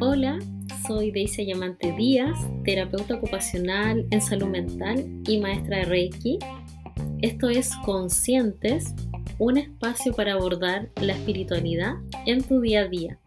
[0.00, 0.38] Hola,
[0.86, 6.38] soy Deise Llamante Díaz, terapeuta ocupacional en salud mental y maestra de Reiki.
[7.22, 8.94] Esto es Conscientes,
[9.38, 11.94] un espacio para abordar la espiritualidad
[12.26, 13.18] en tu día a día.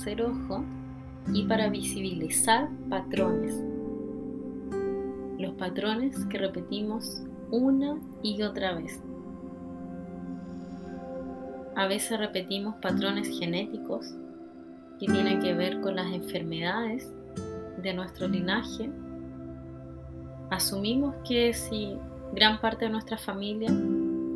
[0.00, 0.64] Tercer ojo
[1.32, 3.62] y para visibilizar patrones.
[5.38, 9.02] Los patrones que repetimos una y otra vez.
[11.76, 14.14] A veces repetimos patrones genéticos
[14.98, 17.12] que tienen que ver con las enfermedades
[17.82, 18.90] de nuestro linaje.
[20.50, 21.94] Asumimos que si
[22.32, 23.68] gran parte de nuestra familia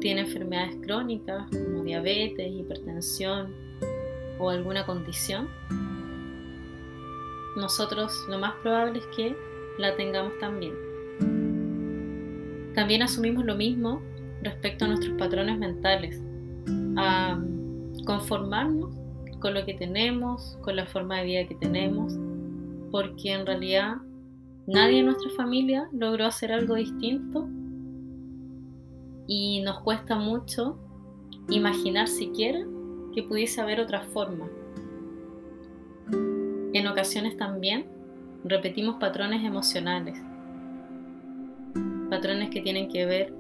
[0.00, 3.63] tiene enfermedades crónicas como diabetes, hipertensión
[4.38, 5.48] o alguna condición,
[7.56, 9.36] nosotros lo más probable es que
[9.78, 10.74] la tengamos también.
[12.74, 14.02] También asumimos lo mismo
[14.42, 16.20] respecto a nuestros patrones mentales,
[16.96, 17.40] a
[18.04, 18.94] conformarnos
[19.40, 22.18] con lo que tenemos, con la forma de vida que tenemos,
[22.90, 23.96] porque en realidad
[24.66, 27.48] nadie en nuestra familia logró hacer algo distinto
[29.26, 30.78] y nos cuesta mucho
[31.48, 32.60] imaginar siquiera
[33.14, 34.48] que pudiese haber otra forma.
[36.72, 37.86] En ocasiones también
[38.44, 40.20] repetimos patrones emocionales,
[42.10, 43.32] patrones que tienen que ver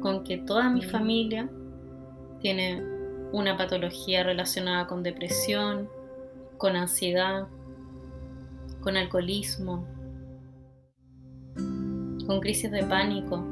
[0.00, 1.48] con que toda mi familia
[2.40, 2.82] tiene
[3.32, 5.88] una patología relacionada con depresión,
[6.58, 7.48] con ansiedad,
[8.80, 9.86] con alcoholismo,
[12.26, 13.44] con crisis de pánico.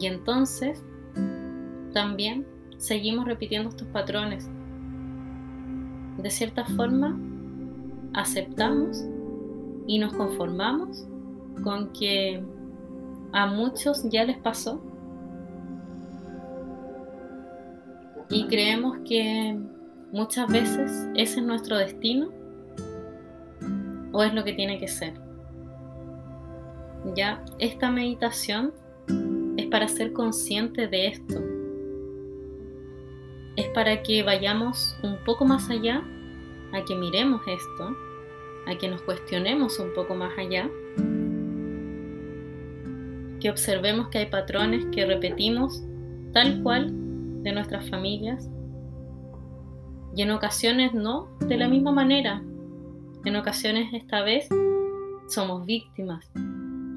[0.00, 0.82] Y entonces
[1.98, 2.46] también
[2.76, 4.48] seguimos repitiendo estos patrones
[6.18, 7.18] de cierta forma
[8.14, 9.04] aceptamos
[9.88, 11.08] y nos conformamos
[11.64, 12.40] con que
[13.32, 14.80] a muchos ya les pasó
[18.30, 19.58] y creemos que
[20.12, 22.28] muchas veces ese es nuestro destino
[24.12, 25.14] o es lo que tiene que ser.
[27.16, 28.72] Ya, esta meditación
[29.56, 31.57] es para ser consciente de esto,
[33.58, 36.04] es para que vayamos un poco más allá,
[36.72, 37.96] a que miremos esto,
[38.68, 40.70] a que nos cuestionemos un poco más allá,
[43.40, 45.82] que observemos que hay patrones que repetimos
[46.32, 46.92] tal cual
[47.42, 48.48] de nuestras familias
[50.14, 52.40] y en ocasiones no de la misma manera.
[53.24, 54.48] En ocasiones esta vez
[55.26, 56.30] somos víctimas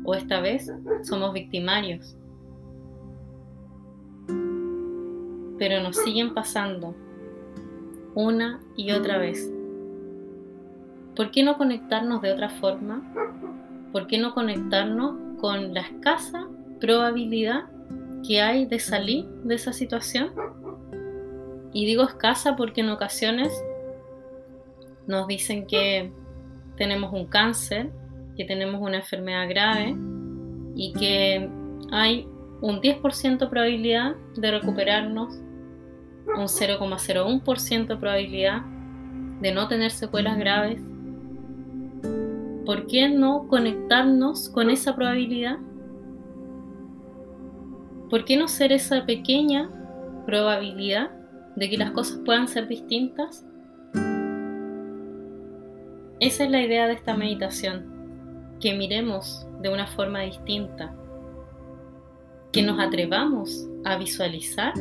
[0.06, 0.72] o esta vez
[1.04, 2.16] somos victimarios.
[5.62, 6.96] Pero nos siguen pasando
[8.16, 9.48] una y otra vez.
[11.16, 13.04] ¿Por qué no conectarnos de otra forma?
[13.92, 16.48] ¿Por qué no conectarnos con la escasa
[16.80, 17.66] probabilidad
[18.28, 20.32] que hay de salir de esa situación?
[21.74, 23.54] Y digo escasa porque en ocasiones
[25.06, 26.12] nos dicen que
[26.76, 27.92] tenemos un cáncer,
[28.36, 29.96] que tenemos una enfermedad grave
[30.76, 31.48] y que
[31.92, 32.28] hay
[32.62, 35.40] un 10% probabilidad de recuperarnos
[36.38, 38.62] un 0,01% de probabilidad
[39.42, 40.80] de no tener secuelas graves.
[42.66, 45.58] ¿Por qué no conectarnos con esa probabilidad?
[48.10, 49.70] ¿Por qué no ser esa pequeña
[50.26, 51.12] probabilidad
[51.56, 53.46] de que las cosas puedan ser distintas?
[56.20, 60.94] Esa es la idea de esta meditación, que miremos de una forma distinta,
[62.52, 64.74] que nos atrevamos a visualizar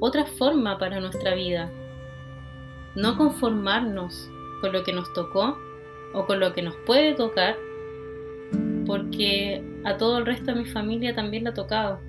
[0.00, 1.70] otra forma para nuestra vida.
[2.96, 4.30] No conformarnos
[4.60, 5.56] con lo que nos tocó
[6.12, 7.56] o con lo que nos puede tocar,
[8.86, 12.00] porque a todo el resto de mi familia también le ha tocado.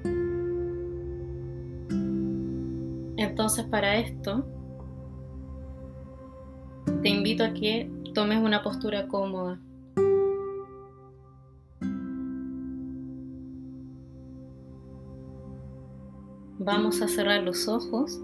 [3.18, 4.46] Entonces para esto,
[7.04, 9.60] te invito a que tomes una postura cómoda.
[16.64, 18.22] Vamos a cerrar los ojos.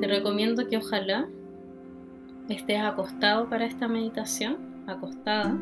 [0.00, 1.28] Te recomiendo que ojalá
[2.48, 4.56] estés acostado para esta meditación,
[4.88, 5.56] acostada.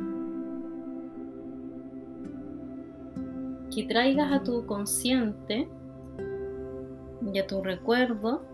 [3.70, 5.68] Que traigas a tu consciente
[7.30, 8.46] y a tu recuerdo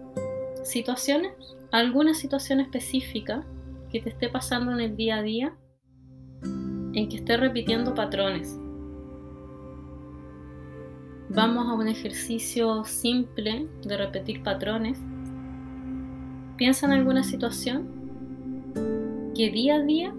[0.65, 1.33] situaciones,
[1.71, 3.45] alguna situación específica
[3.93, 5.55] que te esté pasando en el día a día
[6.43, 8.59] en que estés repitiendo patrones
[11.31, 14.99] vamos a un ejercicio simple de repetir patrones.
[16.57, 17.89] Piensa en alguna situación
[19.35, 20.15] que día a día,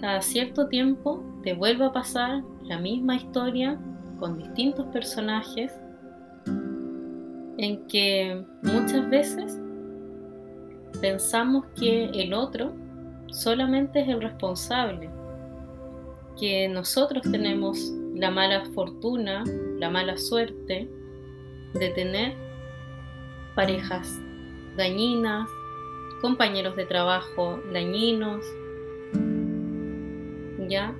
[0.00, 3.78] cada cierto tiempo, te vuelva a pasar la misma historia
[4.18, 5.72] con distintos personajes
[7.58, 9.60] en que muchas veces
[11.00, 12.72] pensamos que el otro
[13.26, 15.10] solamente es el responsable,
[16.40, 19.44] que nosotros tenemos la mala fortuna,
[19.78, 20.90] la mala suerte
[21.74, 22.34] de tener
[23.54, 24.18] parejas
[24.76, 25.48] dañinas,
[26.20, 28.44] compañeros de trabajo dañinos,
[30.68, 30.92] ¿ya?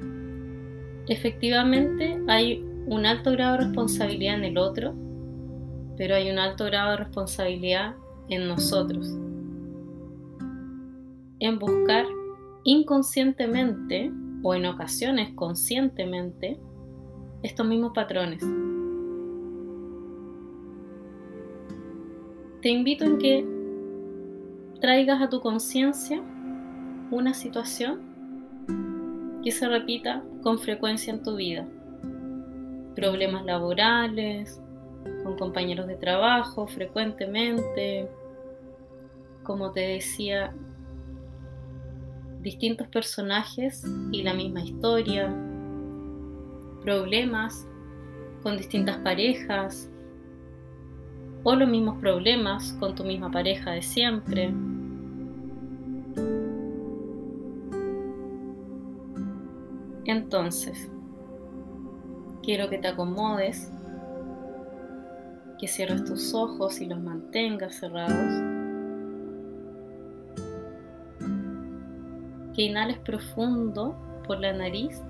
[1.08, 4.94] Efectivamente hay un alto grado de responsabilidad en el otro,
[5.96, 7.96] pero hay un alto grado de responsabilidad
[8.28, 9.08] en nosotros.
[11.40, 12.06] En buscar
[12.62, 14.12] inconscientemente
[14.44, 16.60] o en ocasiones conscientemente
[17.42, 18.44] estos mismos patrones.
[22.62, 23.46] Te invito en que
[24.80, 26.20] traigas a tu conciencia
[27.10, 28.00] una situación
[29.42, 31.66] que se repita con frecuencia en tu vida.
[32.96, 34.60] Problemas laborales,
[35.22, 38.08] con compañeros de trabajo frecuentemente,
[39.44, 40.52] como te decía,
[42.40, 45.32] distintos personajes y la misma historia,
[46.88, 47.66] problemas
[48.42, 49.90] con distintas parejas
[51.42, 54.54] o los mismos problemas con tu misma pareja de siempre.
[60.06, 60.88] Entonces,
[62.42, 63.70] quiero que te acomodes,
[65.60, 68.32] que cierres tus ojos y los mantengas cerrados.
[72.54, 73.94] Que inhales profundo
[74.26, 75.02] por la nariz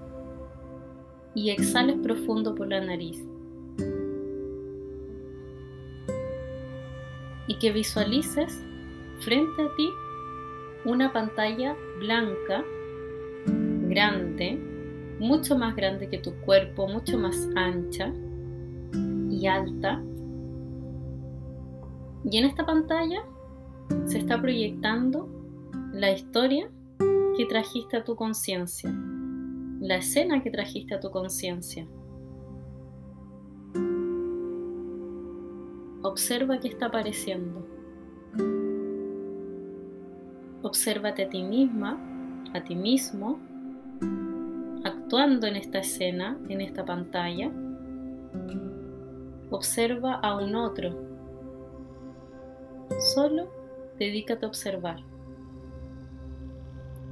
[1.39, 3.25] y exhales profundo por la nariz.
[7.47, 8.65] Y que visualices
[9.21, 9.89] frente a ti
[10.85, 12.65] una pantalla blanca,
[13.89, 14.59] grande,
[15.21, 18.13] mucho más grande que tu cuerpo, mucho más ancha
[19.31, 20.03] y alta.
[22.25, 23.23] Y en esta pantalla
[24.07, 25.29] se está proyectando
[25.93, 26.69] la historia
[27.37, 28.93] que trajiste a tu conciencia
[29.81, 31.87] la escena que trajiste a tu conciencia.
[36.03, 37.67] Observa qué está apareciendo.
[40.63, 41.99] Obsérvate a ti misma,
[42.55, 43.39] a ti mismo,
[44.85, 47.53] actuando en esta escena, en esta pantalla.
[49.51, 50.95] Observa a un otro.
[53.15, 53.49] Solo
[53.99, 54.99] dedícate a observar.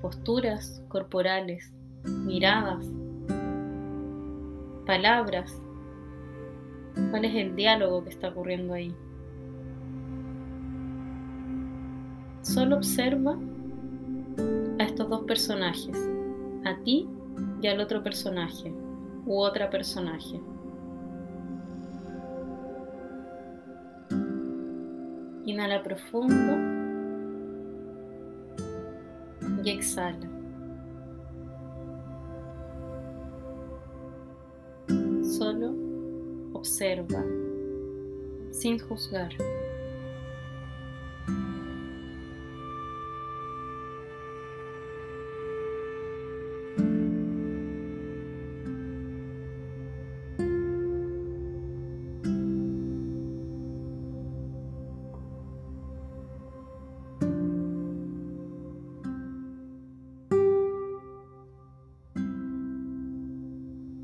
[0.03, 1.76] Posturas corporales,
[2.07, 2.87] miradas,
[4.87, 5.61] palabras.
[7.11, 8.95] ¿Cuál es el diálogo que está ocurriendo ahí?
[12.43, 13.37] Solo observa
[14.79, 15.99] a estos dos personajes,
[16.65, 17.09] a ti
[17.61, 18.73] y al otro personaje
[19.27, 20.41] u otra personaje.
[25.45, 26.77] Inhala profundo
[29.65, 30.36] y exhala.
[35.57, 35.73] Solo
[36.53, 37.25] observa,
[38.51, 39.31] sin juzgar.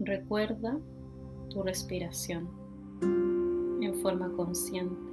[0.00, 0.80] Recuerda
[1.52, 2.48] tu respiración
[3.02, 5.12] en forma consciente.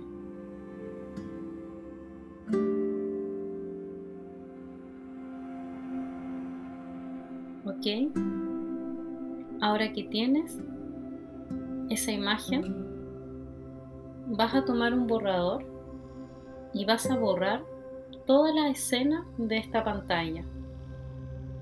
[7.65, 8.11] ¿Ok?
[9.61, 10.57] Ahora que tienes
[11.89, 12.75] esa imagen,
[14.27, 15.65] vas a tomar un borrador
[16.73, 17.63] y vas a borrar
[18.25, 20.45] toda la escena de esta pantalla.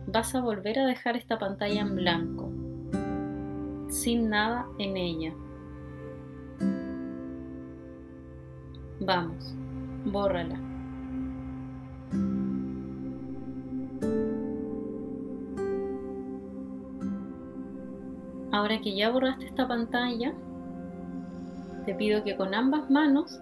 [0.08, 2.37] Vas a volver a dejar esta pantalla en blanco
[3.90, 5.34] sin nada en ella.
[9.00, 9.56] Vamos,
[10.06, 10.60] bórrala.
[18.52, 20.34] Ahora que ya borraste esta pantalla,
[21.86, 23.40] te pido que con ambas manos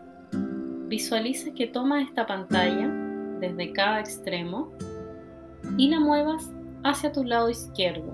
[0.87, 2.87] visualices que tomas esta pantalla
[3.39, 4.71] desde cada extremo
[5.77, 6.51] y la muevas
[6.83, 8.13] hacia tu lado izquierdo.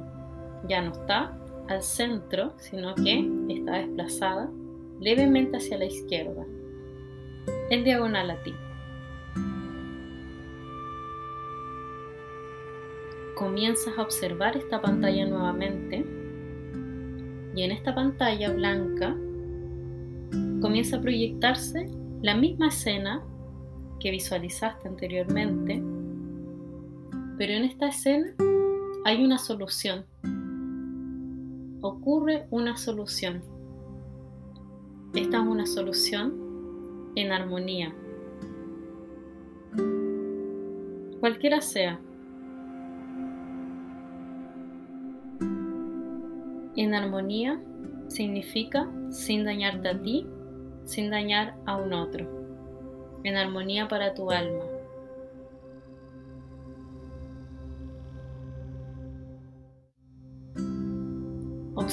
[0.67, 1.35] Ya no está,
[1.67, 4.49] al centro, sino que está desplazada
[4.99, 6.45] levemente hacia la izquierda,
[7.69, 8.53] en diagonal a ti.
[13.35, 16.05] Comienzas a observar esta pantalla nuevamente
[17.55, 19.15] y en esta pantalla blanca
[20.61, 21.89] comienza a proyectarse
[22.21, 23.23] la misma escena
[23.99, 25.81] que visualizaste anteriormente,
[27.37, 28.33] pero en esta escena
[29.05, 30.05] hay una solución.
[31.81, 33.41] Ocurre una solución.
[35.15, 37.95] Esta es una solución en armonía.
[41.19, 41.99] Cualquiera sea.
[46.75, 47.59] En armonía
[48.09, 50.27] significa sin dañarte a ti,
[50.85, 52.27] sin dañar a un otro.
[53.23, 54.70] En armonía para tu alma.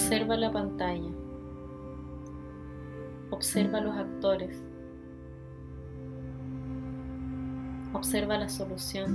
[0.01, 1.11] Observa la pantalla.
[3.31, 4.63] Observa los actores.
[7.93, 9.11] Observa la solución.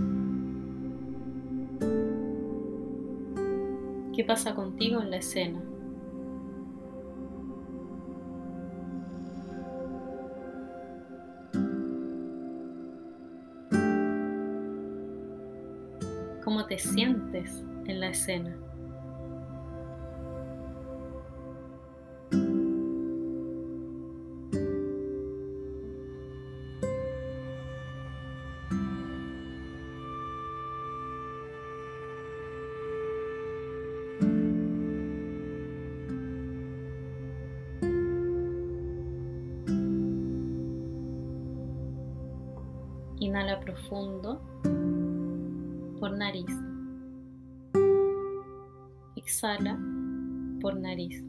[4.13, 5.61] ¿Qué pasa contigo en la escena?
[16.43, 18.53] ¿Cómo te sientes en la escena?
[43.33, 44.39] Inhala profundo
[45.99, 46.45] por nariz.
[49.15, 49.75] Exhala
[50.61, 51.23] por nariz.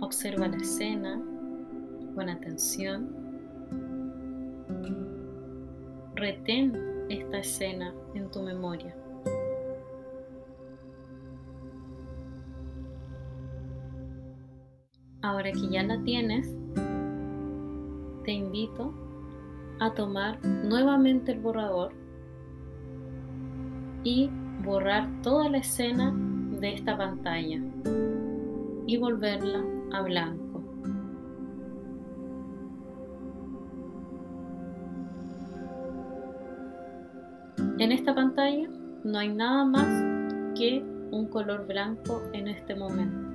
[0.00, 1.20] Observa la escena
[2.14, 3.10] con atención.
[6.14, 8.94] Retén esta escena en tu memoria.
[15.22, 16.54] Ahora que ya la tienes,
[18.24, 18.92] te invito
[19.80, 21.92] a tomar nuevamente el borrador
[24.02, 24.30] y
[24.64, 26.14] borrar toda la escena
[26.60, 27.60] de esta pantalla
[28.86, 30.43] y volverla a blanco.
[37.84, 38.66] En esta pantalla
[39.04, 39.86] no hay nada más
[40.58, 43.30] que un color blanco en este momento.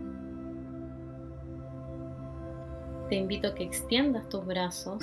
[3.10, 4.98] Te invito a que extiendas tus brazos,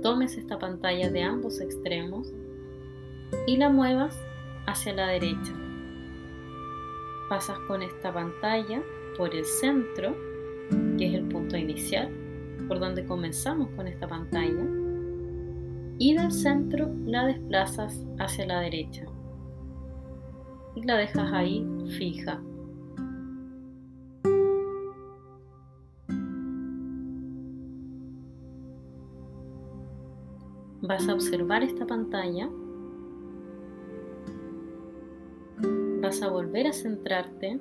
[0.00, 2.32] tomes esta pantalla de ambos extremos
[3.48, 4.16] y la muevas
[4.68, 5.52] hacia la derecha.
[7.28, 8.80] Pasas con esta pantalla
[9.18, 10.14] por el centro,
[10.96, 12.08] que es el punto inicial,
[12.68, 14.79] por donde comenzamos con esta pantalla
[16.00, 19.04] y del centro la desplazas hacia la derecha.
[20.74, 21.62] Y la dejas ahí
[21.98, 22.42] fija.
[30.80, 32.48] Vas a observar esta pantalla,
[36.00, 37.60] vas a volver a centrarte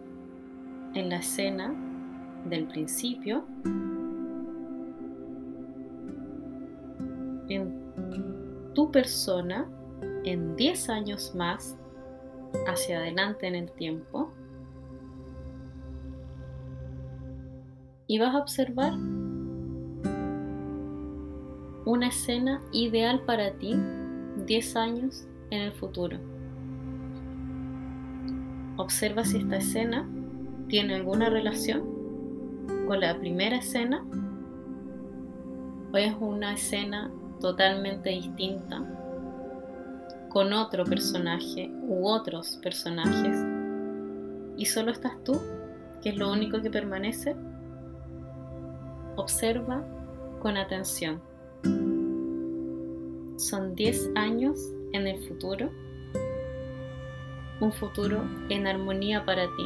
[0.94, 1.76] en la escena
[2.46, 3.44] del principio,
[7.50, 7.89] en
[8.80, 9.68] tu persona
[10.24, 11.78] en 10 años más
[12.66, 14.32] hacia adelante en el tiempo
[18.08, 18.94] y vas a observar
[21.84, 23.76] una escena ideal para ti
[24.46, 26.18] 10 años en el futuro.
[28.78, 30.10] Observa si esta escena
[30.70, 31.84] tiene alguna relación
[32.88, 34.06] con la primera escena
[35.92, 38.84] o es una escena totalmente distinta
[40.30, 43.38] con otro personaje u otros personajes
[44.58, 45.40] y solo estás tú,
[46.02, 47.36] que es lo único que permanece,
[49.16, 49.84] observa
[50.42, 51.22] con atención.
[53.38, 54.60] Son 10 años
[54.92, 55.70] en el futuro,
[57.62, 59.66] un futuro en armonía para ti.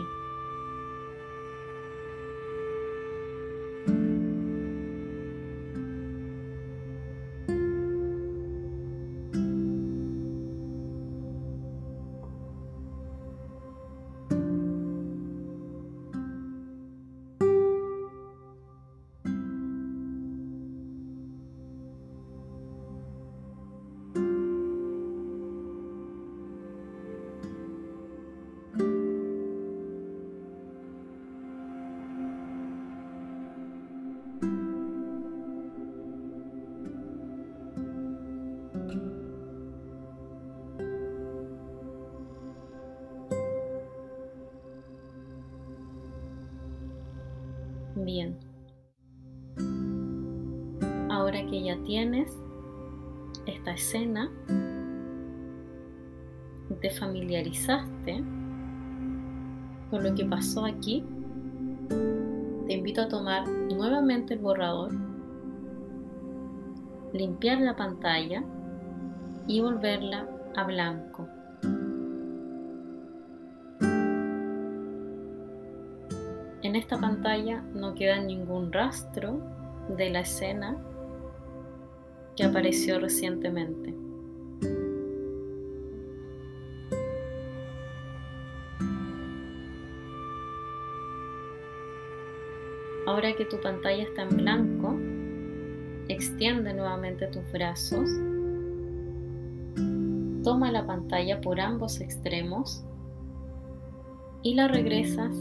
[48.06, 48.38] Bien.
[51.10, 52.38] Ahora que ya tienes
[53.46, 54.32] esta escena,
[56.82, 58.24] te familiarizaste
[59.90, 61.04] con lo que pasó aquí,
[62.68, 64.92] te invito a tomar nuevamente el borrador,
[67.14, 68.44] limpiar la pantalla
[69.48, 71.28] y volverla a blanco.
[76.74, 79.40] En esta pantalla no queda ningún rastro
[79.96, 80.76] de la escena
[82.36, 83.94] que apareció recientemente.
[93.06, 94.96] Ahora que tu pantalla está en blanco,
[96.08, 98.10] extiende nuevamente tus brazos,
[100.44, 102.84] toma la pantalla por ambos extremos
[104.42, 105.36] y la regresas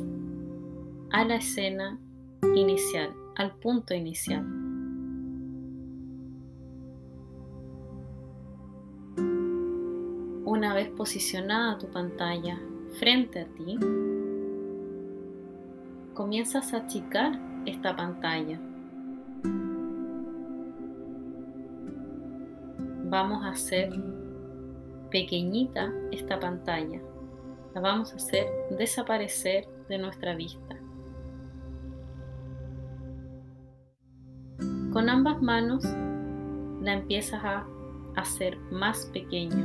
[1.13, 1.99] a la escena
[2.55, 4.43] inicial, al punto inicial.
[10.47, 12.59] Una vez posicionada tu pantalla
[12.99, 13.79] frente a ti,
[16.15, 18.59] comienzas a achicar esta pantalla.
[23.05, 23.91] Vamos a hacer
[25.11, 27.03] pequeñita esta pantalla.
[27.75, 28.47] La vamos a hacer
[28.79, 30.82] desaparecer de nuestra vista.
[35.23, 35.85] Ambas manos
[36.81, 37.65] la empiezas a
[38.17, 39.65] hacer más pequeña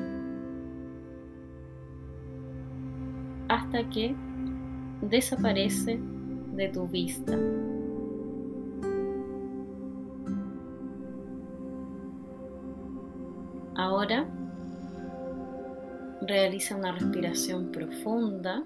[3.50, 4.16] hasta que
[5.02, 6.00] desaparece
[6.54, 7.36] de tu vista.
[13.78, 14.28] Ahora
[16.22, 18.64] realiza una respiración profunda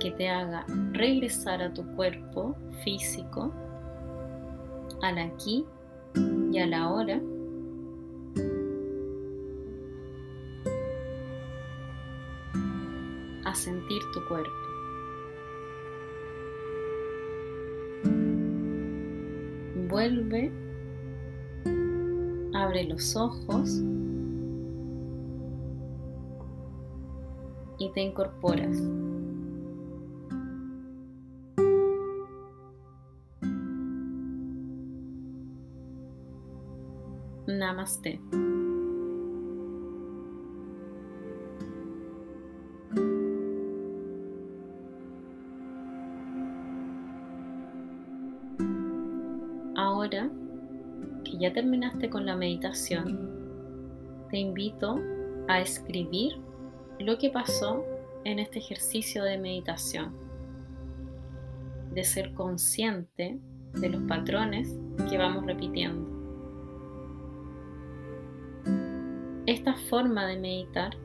[0.00, 3.54] que te haga regresar a tu cuerpo físico,
[5.04, 5.66] al aquí
[6.50, 7.20] y a la hora.
[13.44, 14.50] A sentir tu cuerpo.
[19.88, 20.50] Vuelve,
[22.54, 23.82] abre los ojos
[27.78, 28.82] y te incorporas.
[37.46, 38.20] Namaste.
[49.76, 50.30] Ahora
[51.24, 53.28] que ya terminaste con la meditación,
[54.30, 55.00] te invito
[55.48, 56.36] a escribir
[56.98, 57.84] lo que pasó
[58.24, 60.14] en este ejercicio de meditación,
[61.92, 63.38] de ser consciente
[63.74, 64.74] de los patrones
[65.10, 66.13] que vamos repitiendo.
[69.94, 70.96] Forma de meditar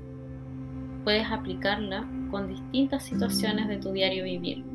[1.04, 4.65] puedes aplicarla con distintas situaciones de tu diario vivir,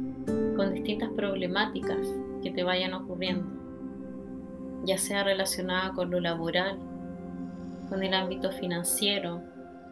[0.54, 1.98] con distintas problemáticas
[2.40, 3.44] que te vayan ocurriendo,
[4.84, 6.78] ya sea relacionada con lo laboral,
[7.88, 9.42] con el ámbito financiero,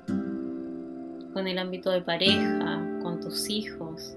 [0.06, 4.16] con el ámbito de pareja, con tus hijos.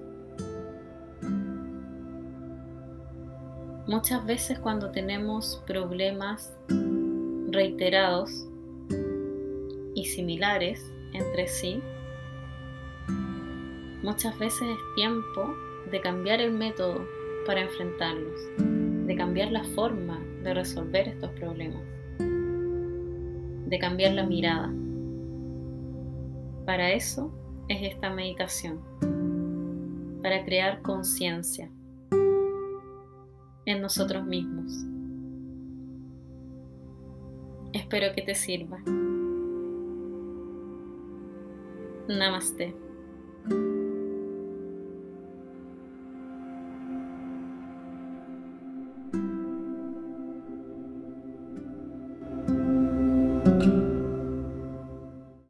[3.88, 6.54] Muchas veces cuando tenemos problemas
[7.50, 8.46] reiterados,
[9.96, 11.82] y similares entre sí,
[14.04, 15.56] muchas veces es tiempo
[15.90, 17.08] de cambiar el método
[17.48, 18.40] para enfrentarlos,
[19.08, 21.82] de cambiar la forma de resolver estos problemas,
[22.20, 24.72] de cambiar la mirada.
[26.66, 27.32] Para eso
[27.70, 28.80] es esta meditación,
[30.22, 31.72] para crear conciencia
[33.66, 34.86] en nosotros mismos.
[37.74, 38.80] Espero que te sirva.
[42.08, 42.74] Namaste.